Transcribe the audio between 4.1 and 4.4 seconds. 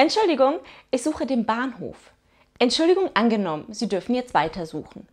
jetzt